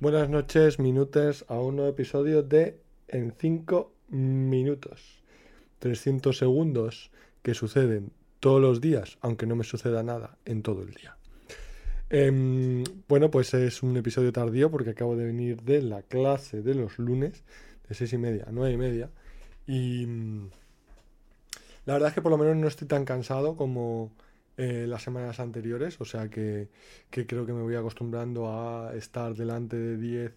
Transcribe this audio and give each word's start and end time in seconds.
Buenas 0.00 0.28
noches, 0.28 0.78
minutos 0.78 1.44
a 1.48 1.58
un 1.58 1.74
nuevo 1.74 1.90
episodio 1.90 2.44
de 2.44 2.78
En 3.08 3.32
5 3.36 3.92
minutos. 4.10 5.24
300 5.80 6.38
segundos 6.38 7.10
que 7.42 7.52
suceden 7.52 8.12
todos 8.38 8.60
los 8.60 8.80
días, 8.80 9.18
aunque 9.22 9.46
no 9.46 9.56
me 9.56 9.64
suceda 9.64 10.04
nada 10.04 10.38
en 10.44 10.62
todo 10.62 10.82
el 10.82 10.94
día. 10.94 11.16
Em, 12.10 12.84
bueno, 13.08 13.32
pues 13.32 13.52
es 13.54 13.82
un 13.82 13.96
episodio 13.96 14.32
tardío 14.32 14.70
porque 14.70 14.90
acabo 14.90 15.16
de 15.16 15.24
venir 15.24 15.62
de 15.62 15.82
la 15.82 16.02
clase 16.02 16.62
de 16.62 16.76
los 16.76 17.00
lunes, 17.00 17.42
de 17.88 17.96
seis 17.96 18.12
y 18.12 18.18
media 18.18 18.44
a 18.46 18.52
nueve 18.52 18.74
y 18.74 18.76
media. 18.76 19.10
Y 19.66 20.06
mm, 20.06 20.50
la 21.86 21.94
verdad 21.94 22.10
es 22.10 22.14
que 22.14 22.22
por 22.22 22.30
lo 22.30 22.38
menos 22.38 22.56
no 22.56 22.68
estoy 22.68 22.86
tan 22.86 23.04
cansado 23.04 23.56
como 23.56 24.12
eh, 24.58 24.86
las 24.88 25.04
semanas 25.04 25.38
anteriores, 25.38 26.00
o 26.00 26.04
sea 26.04 26.28
que, 26.28 26.68
que, 27.10 27.28
creo 27.28 27.46
que 27.46 27.52
me 27.52 27.62
voy 27.62 27.76
acostumbrando 27.76 28.50
a 28.50 28.92
estar 28.96 29.34
delante 29.36 29.76
de 29.76 29.96
10 29.96 30.34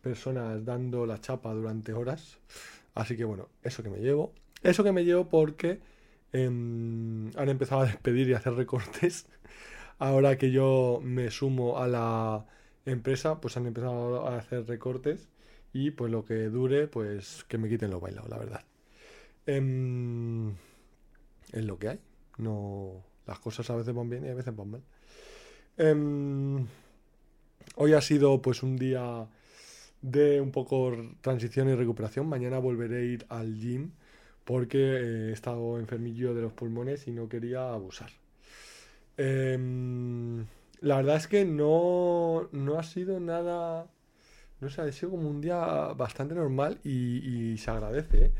personas 0.00 0.64
dando 0.64 1.06
la 1.06 1.20
chapa 1.20 1.52
durante 1.52 1.92
horas. 1.92 2.38
Así 2.94 3.16
que 3.16 3.24
bueno, 3.24 3.48
eso 3.64 3.82
que 3.82 3.90
me 3.90 3.98
llevo. 3.98 4.32
Eso 4.62 4.84
que 4.84 4.92
me 4.92 5.04
llevo 5.04 5.28
porque 5.28 5.80
em, 6.32 7.30
han 7.36 7.48
empezado 7.48 7.80
a 7.82 7.86
despedir 7.86 8.28
y 8.28 8.34
a 8.34 8.38
hacer 8.38 8.54
recortes. 8.54 9.26
Ahora 9.98 10.38
que 10.38 10.52
yo 10.52 11.00
me 11.02 11.30
sumo 11.32 11.78
a 11.78 11.88
la 11.88 12.46
empresa, 12.86 13.40
pues 13.40 13.56
han 13.56 13.66
empezado 13.66 14.28
a 14.28 14.38
hacer 14.38 14.66
recortes 14.68 15.28
y 15.72 15.90
pues 15.90 16.12
lo 16.12 16.24
que 16.24 16.48
dure, 16.48 16.86
pues 16.86 17.44
que 17.48 17.58
me 17.58 17.68
quiten 17.68 17.90
los 17.90 18.00
bailados, 18.00 18.30
la 18.30 18.38
verdad. 18.38 18.64
Em, 19.46 20.50
es 21.52 21.64
lo 21.64 21.78
que 21.78 21.88
hay. 21.88 22.00
No, 22.38 23.04
las 23.28 23.38
cosas 23.38 23.68
a 23.70 23.76
veces 23.76 23.94
van 23.94 24.10
bien 24.10 24.24
y 24.24 24.28
a 24.28 24.34
veces 24.34 24.56
van 24.56 24.70
mal. 24.70 24.82
Em, 25.76 26.66
hoy 27.76 27.92
ha 27.92 28.00
sido 28.00 28.42
pues 28.42 28.62
un 28.62 28.76
día 28.76 29.28
de 30.02 30.40
un 30.40 30.50
poco 30.50 30.92
transición 31.20 31.68
y 31.68 31.74
recuperación. 31.74 32.26
Mañana 32.26 32.58
volveré 32.58 32.98
a 32.98 33.02
ir 33.02 33.26
al 33.28 33.54
gym 33.54 33.92
porque 34.44 34.78
he 34.78 35.32
estado 35.32 35.78
enfermillo 35.78 36.34
de 36.34 36.42
los 36.42 36.52
pulmones 36.52 37.06
y 37.06 37.12
no 37.12 37.28
quería 37.28 37.70
abusar. 37.72 38.10
Em, 39.16 40.46
la 40.80 40.96
verdad 40.96 41.16
es 41.16 41.26
que 41.28 41.44
no, 41.44 42.48
no 42.52 42.78
ha 42.78 42.82
sido 42.82 43.20
nada... 43.20 43.86
No 44.60 44.70
sé, 44.70 44.80
ha 44.82 44.90
sido 44.90 45.12
como 45.12 45.28
un 45.28 45.40
día 45.40 45.58
bastante 45.96 46.34
normal 46.34 46.78
y, 46.82 47.56
se 47.58 47.70
agradece. 47.70 48.24
¿eh? 48.26 48.32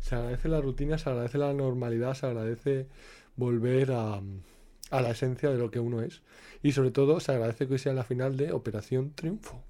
Se 0.00 0.14
agradece 0.14 0.48
la 0.48 0.60
rutina, 0.60 0.98
se 0.98 1.10
agradece 1.10 1.38
la 1.38 1.52
normalidad, 1.52 2.14
se 2.14 2.26
agradece 2.26 2.86
volver 3.36 3.92
a, 3.92 4.20
a, 4.90 5.00
la 5.00 5.10
esencia 5.10 5.50
de 5.50 5.58
lo 5.58 5.70
que 5.70 5.80
uno 5.80 6.02
es. 6.02 6.22
Y 6.62 6.72
sobre 6.72 6.90
todo 6.90 7.20
se 7.20 7.32
agradece 7.32 7.68
que 7.68 7.78
sea 7.78 7.92
la 7.92 8.04
final 8.04 8.36
de 8.36 8.52
Operación 8.52 9.12
Triunfo. 9.14 9.62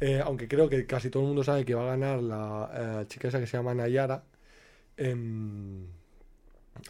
Eh, 0.00 0.20
aunque 0.22 0.48
creo 0.48 0.68
que 0.68 0.86
casi 0.86 1.10
todo 1.10 1.22
el 1.22 1.28
mundo 1.28 1.44
sabe 1.44 1.64
que 1.64 1.74
va 1.74 1.84
a 1.84 1.96
ganar 1.96 2.22
la 2.22 3.02
eh, 3.02 3.06
chica 3.08 3.28
esa 3.28 3.40
que 3.40 3.46
se 3.46 3.56
llama 3.56 3.74
Nayara. 3.74 4.24
Em, 4.96 5.86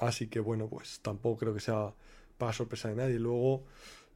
así 0.01 0.29
que 0.29 0.41
bueno, 0.41 0.69
pues 0.69 1.01
tampoco 1.01 1.39
creo 1.39 1.55
que 1.55 1.61
sea 1.61 1.95
para 2.39 2.53
sorpresa 2.53 2.89
de 2.89 2.97
nadie. 2.97 3.19
Luego, 3.19 3.65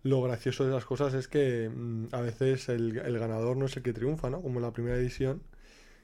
lo 0.02 0.22
gracioso 0.22 0.64
de 0.66 0.72
las 0.72 0.84
cosas 0.84 1.14
es 1.14 1.28
que 1.28 1.68
mm, 1.68 2.08
a 2.12 2.20
veces 2.20 2.68
el, 2.68 2.98
el, 2.98 3.18
ganador 3.18 3.56
no 3.56 3.66
es 3.66 3.76
el 3.76 3.82
que 3.82 3.92
triunfa, 3.92 4.30
¿no? 4.30 4.42
Como 4.42 4.58
en 4.58 4.64
la 4.64 4.72
primera 4.72 4.96
edición, 4.96 5.42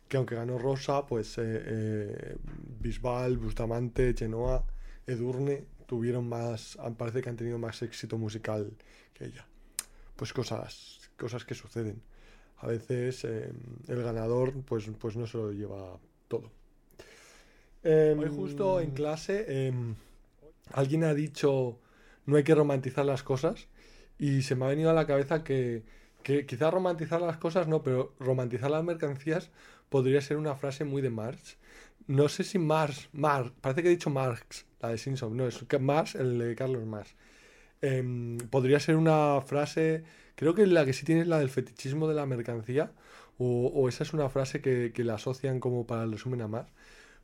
que 0.09 0.17
aunque 0.17 0.35
ganó 0.37 0.59
Rosa, 0.59 1.07
pues 1.07 1.37
eh, 1.39 2.37
Bisbal, 2.81 3.39
Bustamante, 3.39 4.15
Genoa, 4.17 4.65
Edurne 5.07 5.65
tuvieron 5.95 6.29
más, 6.29 6.77
parece 6.99 7.23
que 7.23 7.29
han 7.31 7.37
tenido 7.37 7.57
más 7.57 7.81
éxito 7.81 8.19
musical 8.19 8.73
que 9.13 9.27
ella. 9.27 9.47
Pues 10.17 10.33
cosas, 10.33 11.09
cosas 11.17 11.45
que 11.45 11.55
suceden. 11.55 12.03
A 12.59 12.67
veces 12.67 13.25
eh, 13.25 13.53
el 13.87 14.03
ganador 14.03 14.53
pues, 14.65 14.91
pues 14.99 15.15
no 15.15 15.25
se 15.29 15.39
lo 15.39 15.53
lleva 15.53 15.97
todo. 16.27 16.51
Eh, 17.85 18.17
Hoy 18.19 18.29
justo 18.29 18.81
en 18.81 18.91
clase 18.91 19.67
em, 19.69 19.95
alguien 20.73 21.05
ha 21.05 21.15
dicho 21.15 21.79
no 22.27 22.37
hay 22.37 22.43
que 22.43 22.57
romantizar 22.57 23.05
las 23.05 23.23
cosas 23.23 23.69
y 24.19 24.43
se 24.43 24.57
me 24.57 24.65
ha 24.65 24.69
venido 24.69 24.91
a 24.91 24.95
la 24.95 25.07
cabeza 25.07 25.45
que, 25.45 25.85
que 26.25 26.45
quizás 26.45 26.75
romantizar 26.75 27.21
las 27.21 27.37
cosas 27.37 27.69
no, 27.69 27.85
pero 27.85 28.15
romantizar 28.19 28.71
las 28.71 28.83
mercancías 28.83 29.51
podría 29.91 30.21
ser 30.23 30.39
una 30.39 30.57
frase 30.57 30.85
muy 30.85 31.03
de 31.03 31.11
Marx. 31.11 31.57
No 32.07 32.29
sé 32.29 32.45
si 32.45 32.59
Marx, 32.59 33.09
Marx, 33.13 33.53
parece 33.61 33.83
que 33.83 33.89
he 33.89 33.91
dicho 33.91 34.11
Marx, 34.11 34.67
la 34.81 34.91
de 34.91 34.99
Simpson, 34.99 35.37
no, 35.37 35.47
es 35.47 35.65
Marx, 35.81 36.15
el 36.15 36.39
de 36.39 36.55
Carlos 36.55 36.85
Marx. 36.85 37.15
Em, 37.81 38.39
podría 38.51 38.81
ser 38.81 38.97
una 38.97 39.41
frase, 39.43 40.05
creo 40.37 40.55
que 40.55 40.67
la 40.67 40.85
que 40.85 40.93
sí 40.93 41.05
tiene 41.07 41.23
es 41.23 41.29
la 41.29 41.39
del 41.39 41.51
fetichismo 41.51 42.09
de 42.09 42.15
la 42.15 42.27
mercancía, 42.27 42.93
o, 43.39 43.89
esa 43.89 44.05
es 44.05 44.13
una 44.13 44.29
frase 44.29 44.61
que, 44.61 44.93
que, 44.95 45.05
la 45.05 45.15
asocian 45.15 45.61
como 45.61 45.87
para 45.87 46.05
el 46.05 46.13
resumen 46.13 46.43
a 46.43 46.49
Marx. 46.49 46.71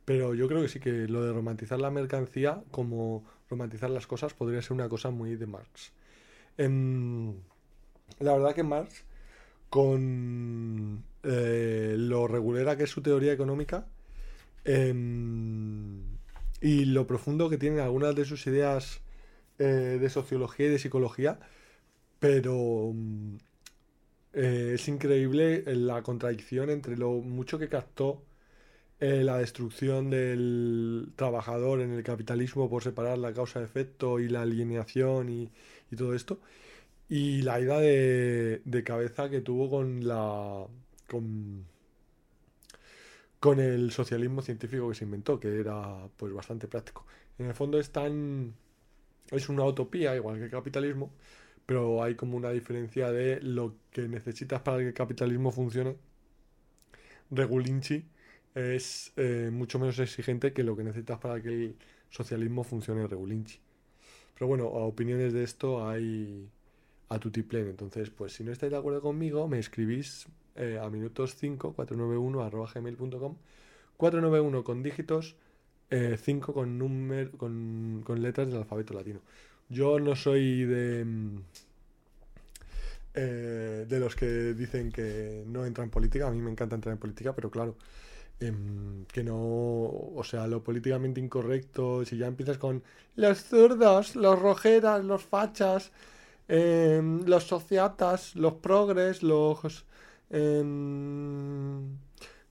Pero 0.05 0.33
yo 0.33 0.47
creo 0.47 0.61
que 0.61 0.67
sí 0.67 0.79
que 0.79 1.07
lo 1.07 1.23
de 1.23 1.31
romantizar 1.31 1.79
la 1.79 1.91
mercancía 1.91 2.63
como 2.71 3.23
romantizar 3.49 3.89
las 3.89 4.07
cosas 4.07 4.33
podría 4.33 4.61
ser 4.61 4.73
una 4.73 4.89
cosa 4.89 5.09
muy 5.11 5.35
de 5.35 5.45
Marx. 5.47 5.93
Em, 6.57 7.33
la 8.19 8.33
verdad 8.33 8.55
que 8.55 8.63
Marx, 8.63 9.05
con 9.69 11.03
eh, 11.23 11.95
lo 11.97 12.27
regulera 12.27 12.77
que 12.77 12.83
es 12.83 12.89
su 12.89 13.01
teoría 13.01 13.33
económica, 13.33 13.85
em, 14.65 16.01
y 16.61 16.85
lo 16.85 17.07
profundo 17.07 17.49
que 17.49 17.57
tienen 17.57 17.79
algunas 17.79 18.15
de 18.15 18.25
sus 18.25 18.45
ideas 18.47 19.01
eh, 19.59 19.97
de 19.99 20.09
sociología 20.09 20.67
y 20.67 20.69
de 20.69 20.79
psicología, 20.79 21.39
pero 22.19 22.91
mm, 22.93 23.35
eh, 24.33 24.71
es 24.75 24.87
increíble 24.87 25.63
la 25.67 26.01
contradicción 26.03 26.69
entre 26.69 26.97
lo 26.97 27.11
mucho 27.13 27.59
que 27.59 27.69
captó 27.69 28.23
eh, 29.01 29.23
la 29.23 29.37
destrucción 29.39 30.11
del 30.11 31.11
trabajador 31.15 31.81
en 31.81 31.91
el 31.91 32.03
capitalismo 32.03 32.69
por 32.69 32.83
separar 32.83 33.17
la 33.17 33.33
causa-efecto 33.33 34.19
y 34.19 34.29
la 34.29 34.43
alineación 34.43 35.29
y, 35.29 35.51
todo 35.97 36.13
esto, 36.13 36.39
y 37.09 37.41
la 37.41 37.59
idea 37.59 37.79
de, 37.79 38.83
cabeza 38.85 39.29
que 39.29 39.41
tuvo 39.41 39.69
con 39.69 40.07
la... 40.07 40.67
con 43.41 43.59
el 43.59 43.91
socialismo 43.91 44.41
científico 44.43 44.87
que 44.89 44.95
se 44.95 45.05
inventó, 45.05 45.39
que 45.39 45.59
era 45.59 46.07
pues 46.15 46.31
bastante 46.31 46.67
práctico. 46.67 47.07
En 47.39 47.47
el 47.47 47.55
fondo 47.55 47.79
es 47.79 47.91
tan 47.91 48.53
es 49.31 49.49
una 49.49 49.65
utopía 49.65 50.15
igual 50.15 50.37
que 50.37 50.45
el 50.45 50.51
capitalismo, 50.51 51.11
pero 51.65 52.03
hay 52.03 52.15
como 52.15 52.37
una 52.37 52.51
diferencia 52.51 53.11
de 53.11 53.41
lo 53.41 53.75
que 53.91 54.07
necesitas 54.07 54.61
para 54.61 54.77
que 54.79 54.89
el 54.89 54.93
capitalismo 54.93 55.51
funcione. 55.51 55.95
Regulinchi 57.31 58.05
es 58.53 59.13
eh, 59.17 59.49
mucho 59.51 59.79
menos 59.79 59.97
exigente 59.99 60.53
que 60.53 60.63
lo 60.63 60.77
que 60.77 60.83
necesitas 60.83 61.19
para 61.19 61.41
que 61.41 61.49
el 61.49 61.75
socialismo 62.11 62.63
funcione 62.63 63.07
Regulinchi. 63.07 63.59
Pero 64.35 64.47
bueno, 64.47 64.67
opiniones 64.67 65.33
de 65.33 65.43
esto 65.43 65.87
hay 65.87 66.47
a 67.09 67.19
tutiplén. 67.19 67.69
Entonces, 67.69 68.11
pues 68.11 68.33
si 68.33 68.43
no 68.43 68.51
estáis 68.51 68.71
de 68.71 68.77
acuerdo 68.77 69.01
conmigo, 69.01 69.47
me 69.47 69.59
escribís 69.59 70.27
eh, 70.55 70.79
a 70.81 70.89
minutos 70.89 71.35
5, 71.35 71.73
491 71.73 72.43
arroba 72.43 72.69
gmail.com 72.73 73.35
491 73.97 74.63
con 74.63 74.81
dígitos, 74.81 75.35
5 75.89 76.51
eh, 76.51 76.53
con, 76.53 76.77
número, 76.77 77.31
con, 77.37 78.01
con, 78.03 78.21
letras 78.21 78.47
del 78.47 78.57
alfabeto 78.57 78.93
latino. 78.93 79.21
Yo 79.69 79.99
no 79.99 80.15
soy 80.15 80.65
de... 80.65 81.05
Mm, 81.05 81.37
eh, 83.13 83.85
de 83.87 83.99
los 83.99 84.15
que 84.15 84.53
dicen 84.53 84.89
que 84.91 85.43
no 85.45 85.65
entran 85.65 85.85
en 85.87 85.91
política, 85.91 86.27
a 86.27 86.31
mí 86.31 86.39
me 86.39 86.49
encanta 86.49 86.75
entrar 86.75 86.93
en 86.93 86.99
política, 86.99 87.35
pero 87.35 87.51
claro, 87.51 87.75
em, 88.39 89.05
que 89.05 89.23
no, 89.23 89.35
o 89.37 90.23
sea, 90.23 90.47
lo 90.47 90.63
políticamente 90.63 91.19
incorrecto, 91.19 92.05
si 92.05 92.17
ya 92.17 92.27
empiezas 92.27 92.57
con 92.57 92.83
los 93.15 93.43
zurdos, 93.43 94.15
los 94.15 94.39
rojeras, 94.39 95.03
los 95.03 95.23
fachas, 95.23 95.91
em, 96.47 97.23
los 97.25 97.43
sociatas, 97.45 98.35
los 98.35 98.53
progres, 98.53 99.23
los 99.23 99.85
Em, 100.31 101.97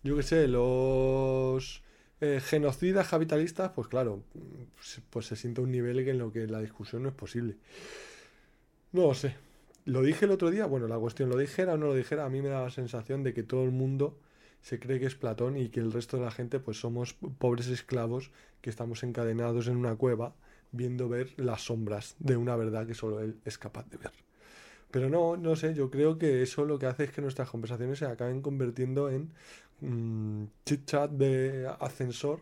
yo 0.03 0.17
qué 0.17 0.23
sé, 0.23 0.49
los 0.49 1.83
eh, 2.21 2.41
genocidas 2.43 3.09
capitalistas, 3.09 3.73
pues 3.75 3.89
claro, 3.89 4.23
pues, 4.77 5.01
pues, 5.11 5.27
se 5.27 5.37
siente 5.37 5.61
un 5.63 5.71
nivel 5.71 5.99
en 6.09 6.19
lo 6.19 6.33
que 6.33 6.47
la 6.47 6.61
discusión 6.61 7.03
no 7.03 7.09
es 7.09 7.15
posible. 7.15 7.57
No 8.93 9.03
lo 9.09 9.15
sé. 9.15 9.37
Lo 9.87 10.03
dije 10.03 10.27
el 10.27 10.31
otro 10.31 10.51
día, 10.51 10.67
bueno, 10.67 10.87
la 10.89 10.99
cuestión, 10.99 11.31
lo 11.31 11.39
dijera 11.39 11.75
o 11.75 11.77
no 11.79 11.87
lo 11.87 11.95
dijera, 11.95 12.25
a 12.27 12.29
mí 12.29 12.43
me 12.43 12.49
da 12.51 12.63
la 12.63 12.71
sensación 12.71 13.23
de 13.23 13.33
que 13.35 13.43
todo 13.43 13.65
el 13.65 13.71
mundo 13.71 14.19
se 14.63 14.79
cree 14.79 15.01
que 15.01 15.07
es 15.07 15.15
Platón 15.15 15.57
y 15.57 15.71
que 15.71 15.81
el 15.81 15.93
resto 15.93 16.19
de 16.19 16.25
la 16.25 16.31
gente 16.31 16.61
pues 16.61 16.79
somos 16.79 17.15
pobres 17.15 17.69
esclavos 17.69 18.31
que 18.61 18.71
estamos 18.71 19.03
encadenados 19.03 19.69
en 19.69 19.77
una 19.77 19.97
cueva 19.97 20.35
viendo 20.73 21.09
ver 21.09 21.33
las 21.39 21.63
sombras 21.63 22.15
de 22.19 22.37
una 22.37 22.57
verdad 22.57 22.87
que 22.87 22.95
solo 22.95 23.21
él 23.21 23.41
es 23.45 23.59
capaz 23.59 23.89
de 23.89 23.97
ver. 23.97 24.30
Pero 24.91 25.09
no, 25.09 25.37
no 25.37 25.57
sé, 25.57 25.75
yo 25.75 25.91
creo 25.91 26.19
que 26.19 26.43
eso 26.43 26.65
lo 26.65 26.79
que 26.79 26.87
hace 26.87 27.05
es 27.05 27.13
que 27.13 27.23
nuestras 27.23 27.49
conversaciones 27.51 27.99
se 27.99 28.07
acaben 28.07 28.43
convirtiendo 28.43 29.11
en 29.11 29.31
mmm, 29.81 30.45
chit 30.65 30.85
chat 30.87 31.11
de 31.11 31.69
ascensor 31.81 32.41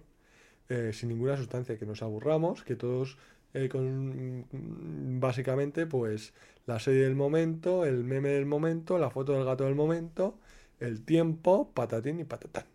eh, 0.69 0.93
sin 0.93 1.09
ninguna 1.11 1.37
sustancia, 1.37 1.79
que 1.79 1.87
nos 1.87 2.03
aburramos, 2.03 2.63
que 2.63 2.77
todos 2.77 3.17
eh, 3.55 3.69
con 3.69 4.41
mm, 4.41 5.21
básicamente 5.21 5.87
pues 5.87 6.35
la 6.67 6.79
serie 6.79 7.03
del 7.05 7.17
momento, 7.17 7.85
el 7.87 8.05
meme 8.05 8.31
del 8.31 8.47
momento, 8.47 8.99
la 8.99 9.11
foto 9.11 9.33
del 9.33 9.45
gato 9.45 9.65
del 9.65 9.75
momento, 9.75 10.39
el 10.81 11.05
tiempo, 11.05 11.71
patatín 11.73 12.21
y 12.21 12.25
patatán. 12.25 12.67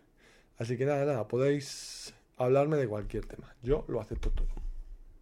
Así 0.57 0.77
que 0.77 0.85
nada, 0.85 1.05
nada, 1.05 1.27
podéis 1.27 2.13
hablarme 2.37 2.77
de 2.77 2.87
cualquier 2.87 3.25
tema. 3.25 3.55
Yo 3.61 3.85
lo 3.87 4.01
acepto 4.01 4.31
todo. 4.31 4.62